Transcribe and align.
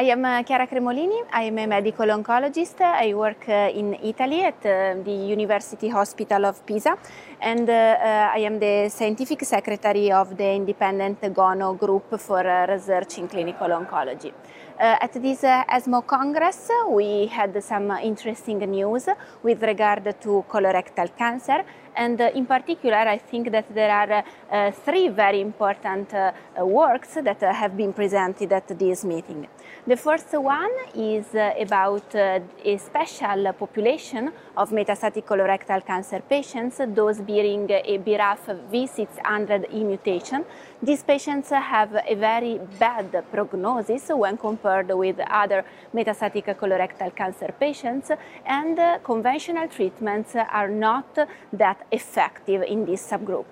I 0.00 0.12
am 0.12 0.24
uh, 0.24 0.44
Chiara 0.44 0.68
Cremolini. 0.68 1.24
I 1.32 1.42
am 1.48 1.58
a 1.58 1.66
medical 1.66 2.06
oncologist. 2.06 2.80
I 2.80 3.12
work 3.14 3.48
uh, 3.48 3.68
in 3.74 3.94
Italy 4.00 4.44
at 4.44 4.64
uh, 4.64 4.94
the 5.02 5.10
University 5.10 5.88
Hospital 5.88 6.46
of 6.46 6.64
Pisa, 6.64 6.96
and 7.40 7.68
uh, 7.68 7.72
uh, 7.72 8.30
I 8.32 8.38
am 8.46 8.60
the 8.60 8.88
scientific 8.90 9.44
secretary 9.44 10.12
of 10.12 10.36
the 10.36 10.52
independent 10.54 11.20
GONO 11.34 11.74
group 11.74 12.16
for 12.20 12.46
uh, 12.46 12.68
research 12.68 13.18
in 13.18 13.26
clinical 13.26 13.66
oncology. 13.70 14.32
at 14.78 15.12
this 15.14 15.42
ESMO 15.42 16.02
Congress, 16.02 16.70
we 16.88 17.26
had 17.26 17.60
some 17.64 17.90
interesting 17.90 18.60
news 18.70 19.08
with 19.42 19.60
regard 19.64 20.04
to 20.20 20.44
colorectal 20.48 21.08
cancer, 21.16 21.64
and 21.96 22.20
in 22.20 22.46
particular, 22.46 22.98
I 22.98 23.18
think 23.18 23.50
that 23.50 23.66
there 23.74 23.90
are 23.90 24.72
three 24.84 25.08
very 25.08 25.40
important 25.40 26.14
works 26.60 27.14
that 27.14 27.40
have 27.40 27.76
been 27.76 27.92
presented 27.92 28.52
at 28.52 28.68
this 28.78 29.04
meeting. 29.04 29.48
The 29.86 29.96
first 29.96 30.32
one 30.34 30.70
is 30.94 31.34
uh, 31.34 31.54
about 31.58 32.14
uh, 32.14 32.40
a 32.64 32.76
special 32.76 33.52
population 33.52 34.32
of 34.56 34.70
metastatic 34.70 35.24
colorectal 35.24 35.84
cancer 35.86 36.20
patients, 36.28 36.80
those 36.94 37.20
bearing 37.20 37.70
a 37.70 37.98
BRAF 37.98 38.44
V600E 38.72 39.84
mutation. 39.84 40.44
These 40.82 41.02
patients 41.02 41.50
have 41.50 41.96
a 42.06 42.14
very 42.14 42.60
bad 42.78 43.24
prognosis 43.32 44.10
when 44.10 44.36
compared 44.36 44.90
with 44.90 45.18
other 45.20 45.64
metastatic 45.94 46.44
colorectal 46.56 47.14
cancer 47.16 47.54
patients, 47.58 48.10
and 48.44 48.78
uh, 48.78 48.98
conventional 49.02 49.68
treatments 49.68 50.36
are 50.36 50.68
not 50.68 51.18
that 51.52 51.86
effective 51.90 52.62
in 52.62 52.84
this 52.84 53.10
subgroup. 53.10 53.46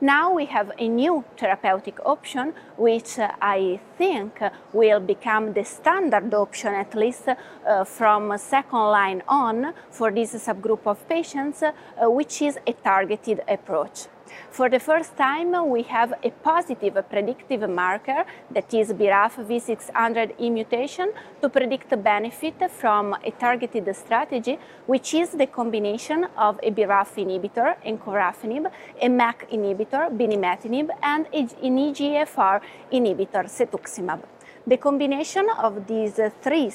Now 0.00 0.32
we 0.32 0.46
have 0.46 0.72
a 0.78 0.88
new 0.88 1.24
therapeutic 1.36 1.98
option, 2.06 2.54
which 2.76 3.18
I 3.18 3.80
think 3.98 4.40
will 4.72 5.00
become 5.00 5.52
the 5.52 5.59
standard 5.64 6.32
option, 6.34 6.74
at 6.74 6.94
least 6.94 7.28
uh, 7.28 7.84
from 7.84 8.36
second 8.38 8.78
line 8.78 9.22
on, 9.28 9.74
for 9.90 10.10
this 10.10 10.34
subgroup 10.34 10.86
of 10.86 11.08
patients, 11.08 11.62
uh, 11.62 11.72
which 12.10 12.42
is 12.42 12.58
a 12.66 12.72
targeted 12.72 13.42
approach. 13.48 14.06
For 14.50 14.68
the 14.68 14.80
first 14.80 15.16
time, 15.16 15.52
we 15.68 15.82
have 15.82 16.14
a 16.22 16.30
positive 16.30 16.96
predictive 17.08 17.68
marker, 17.68 18.24
that 18.50 18.72
is 18.74 18.92
BRAF 18.92 19.36
V600E 19.46 20.50
mutation, 20.50 21.12
to 21.40 21.48
predict 21.48 21.90
benefit 22.02 22.70
from 22.70 23.14
a 23.24 23.30
targeted 23.32 23.94
strategy, 23.94 24.58
which 24.86 25.14
is 25.14 25.30
the 25.30 25.46
combination 25.46 26.26
of 26.36 26.58
a 26.62 26.70
BRAF 26.70 27.14
inhibitor, 27.16 27.76
encorafenib, 27.84 28.70
a 29.00 29.08
MEK 29.08 29.48
inhibitor, 29.50 30.10
binimetinib, 30.16 30.90
and 31.02 31.26
an 31.32 31.48
EGFR 31.48 32.60
inhibitor, 32.92 33.44
cetuximab. 33.46 34.20
The 34.66 34.76
combination 34.76 35.48
of 35.58 35.86
these 35.86 36.20
three, 36.42 36.70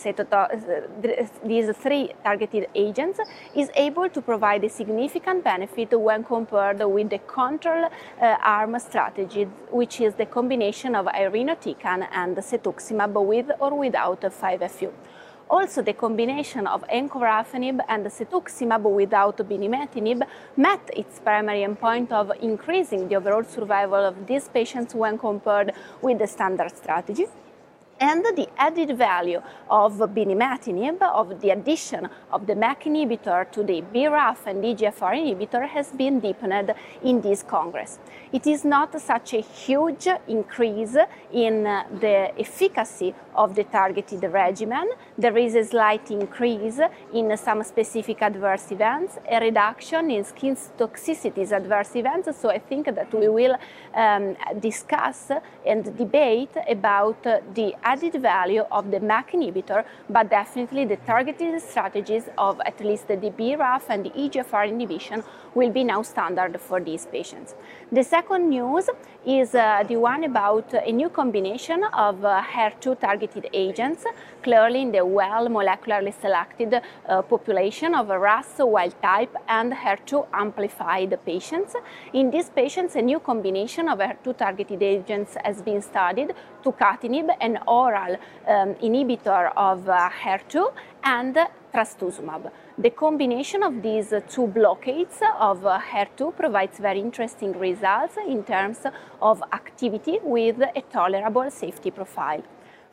these 1.43 1.77
three 1.77 2.11
targeted 2.23 2.67
agents 2.73 3.19
is 3.55 3.69
able 3.75 4.09
to 4.09 4.21
provide 4.23 4.63
a 4.63 4.69
significant 4.69 5.43
benefit 5.43 5.93
when 5.93 6.23
compared 6.23 6.79
with 6.79 7.11
the 7.11 7.19
control 7.19 7.85
uh, 7.85 8.37
arm 8.41 8.79
strategy, 8.79 9.43
which 9.69 10.01
is 10.01 10.15
the 10.15 10.25
combination 10.25 10.95
of 10.95 11.05
irinotecan 11.05 12.07
and 12.11 12.35
cetuximab 12.37 13.23
with 13.23 13.51
or 13.59 13.77
without 13.77 14.21
5-FU. 14.21 14.91
Also, 15.47 15.83
the 15.83 15.93
combination 15.93 16.65
of 16.65 16.83
encorafenib 16.87 17.79
and 17.87 18.07
cetuximab 18.07 18.81
without 18.81 19.37
binimetinib 19.37 20.23
met 20.57 20.89
its 20.97 21.19
primary 21.19 21.59
endpoint 21.59 22.11
of 22.11 22.31
increasing 22.41 23.07
the 23.07 23.15
overall 23.15 23.43
survival 23.43 24.03
of 24.03 24.25
these 24.25 24.47
patients 24.47 24.95
when 24.95 25.19
compared 25.19 25.71
with 26.01 26.17
the 26.17 26.25
standard 26.25 26.75
strategy 26.75 27.27
and 27.99 28.25
the 28.35 28.47
added 28.57 28.97
value 28.97 29.41
of 29.69 29.93
binimetinib, 29.93 31.01
of 31.01 31.39
the 31.41 31.49
addition 31.51 32.09
of 32.31 32.45
the 32.45 32.55
MEK 32.55 32.83
inhibitor 32.85 33.49
to 33.51 33.63
the 33.63 33.81
BRAF 33.93 34.45
and 34.47 34.63
EGFR 34.63 35.13
inhibitor 35.15 35.67
has 35.67 35.91
been 35.91 36.19
deepened 36.19 36.73
in 37.03 37.21
this 37.21 37.43
Congress. 37.43 37.99
It 38.31 38.45
is 38.47 38.65
not 38.65 38.99
such 38.99 39.33
a 39.33 39.41
huge 39.41 40.07
increase 40.27 40.97
in 41.31 41.63
the 41.63 42.31
efficacy 42.37 43.13
of 43.35 43.55
the 43.55 43.63
targeted 43.63 44.23
regimen. 44.31 44.89
There 45.17 45.37
is 45.37 45.55
a 45.55 45.63
slight 45.63 46.11
increase 46.11 46.79
in 47.13 47.35
some 47.37 47.63
specific 47.63 48.21
adverse 48.21 48.71
events, 48.71 49.17
a 49.29 49.39
reduction 49.39 50.11
in 50.11 50.23
skin 50.23 50.55
toxicities 50.77 51.51
adverse 51.51 51.95
events. 51.95 52.29
So 52.39 52.49
I 52.49 52.59
think 52.59 52.85
that 52.85 53.13
we 53.13 53.27
will 53.27 53.55
um, 53.93 54.35
discuss 54.59 55.31
and 55.65 55.97
debate 55.97 56.55
about 56.69 57.23
the 57.23 57.73
added 57.85 58.21
value 58.21 58.65
of 58.71 58.91
the 58.91 58.99
MEK 58.99 59.31
inhibitor, 59.33 59.85
but 60.09 60.29
definitely 60.29 60.85
the 60.85 60.97
targeted 60.97 61.61
strategies 61.61 62.25
of 62.37 62.59
at 62.65 62.79
least 62.83 63.07
the 63.07 63.15
BRAF 63.15 63.83
and 63.89 64.05
the 64.05 64.09
EGFR 64.09 64.67
inhibition 64.67 65.23
will 65.53 65.71
be 65.71 65.83
now 65.83 66.01
standard 66.01 66.59
for 66.59 66.79
these 66.81 67.05
patients. 67.05 67.55
The 67.91 68.03
second 68.03 68.49
news 68.49 68.89
is 69.25 69.55
uh, 69.55 69.83
the 69.87 69.95
one 69.95 70.23
about 70.23 70.73
a 70.73 70.91
new 70.91 71.09
combination 71.09 71.83
of 71.93 72.23
uh, 72.23 72.43
HER2 72.43 72.99
targeted 72.99 73.47
agents, 73.53 74.03
clearly 74.43 74.81
in 74.81 74.91
the 74.91 75.05
well 75.05 75.47
molecularly 75.47 76.13
selected 76.21 76.73
uh, 76.75 77.21
population 77.21 77.95
of 77.95 78.09
RAS 78.09 78.55
wild 78.59 78.95
type 79.01 79.35
and 79.47 79.73
HER2 79.73 80.27
amplified 80.33 81.17
patients. 81.25 81.75
In 82.13 82.29
these 82.29 82.49
patients, 82.49 82.95
a 82.95 83.01
new 83.01 83.19
combination 83.19 83.87
of 83.87 83.99
HER2 83.99 84.37
targeted 84.37 84.83
agents 84.83 85.37
has 85.43 85.61
been 85.61 85.81
studied, 85.81 86.33
tucatinib, 86.63 87.29
an 87.39 87.59
oral 87.83 88.13
um, 88.47 88.69
inhibitor 88.87 89.51
of 89.69 89.89
uh, 89.89 90.09
HER2, 90.23 90.73
and 91.03 91.37
trastuzumab. 91.73 92.51
The 92.77 92.89
combination 92.89 93.63
of 93.63 93.81
these 93.81 94.13
two 94.29 94.47
blockades 94.47 95.17
of 95.39 95.65
uh, 95.65 95.79
HER2 95.91 96.35
provides 96.35 96.77
very 96.79 96.99
interesting 96.99 97.51
results 97.67 98.15
in 98.35 98.43
terms 98.43 98.79
of 99.21 99.43
activity 99.53 100.19
with 100.23 100.57
a 100.61 100.83
tolerable 100.91 101.49
safety 101.51 101.91
profile. 101.91 102.43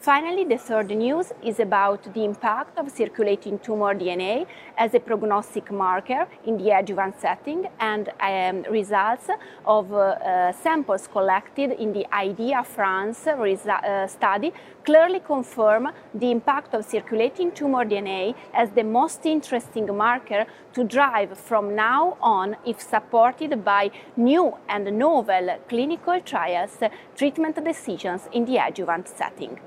Finally, 0.02 0.42
the 0.42 0.58
third 0.58 0.90
news 0.90 1.32
is 1.44 1.60
about 1.60 2.12
the 2.12 2.24
impact 2.24 2.76
of 2.76 2.90
circulating 2.90 3.56
tumor 3.60 3.94
DNA 3.94 4.46
as 4.76 4.94
a 4.94 4.98
prognostic 4.98 5.70
marker 5.70 6.26
in 6.44 6.58
the 6.58 6.70
adjuvant 6.70 7.14
setting 7.20 7.68
and 7.78 8.08
um, 8.18 8.64
results 8.64 9.28
of 9.64 9.92
uh, 9.92 9.98
uh, 9.98 10.50
samples 10.50 11.06
collected 11.06 11.70
in 11.80 11.92
the 11.92 12.04
IDEA 12.12 12.64
France 12.64 13.28
uh, 13.28 14.08
study 14.08 14.52
clearly 14.84 15.20
confirm 15.20 15.88
the 16.12 16.32
impact 16.32 16.74
of 16.74 16.84
circulating 16.84 17.52
tumor 17.52 17.84
DNA 17.84 18.34
as 18.54 18.70
the 18.70 18.82
most 18.82 19.24
interesting 19.24 19.86
marker 19.96 20.46
to 20.72 20.82
drive 20.82 21.38
from 21.38 21.76
now 21.76 22.16
on 22.20 22.56
if 22.66 22.80
supported 22.80 23.64
by 23.64 23.88
new 24.16 24.52
and 24.68 24.98
novel 24.98 25.60
clinical 25.68 26.20
trials 26.22 26.78
treatment 27.14 27.64
decisions 27.64 28.22
in 28.32 28.44
the 28.44 28.56
adjuvant 28.56 29.06
setting. 29.06 29.60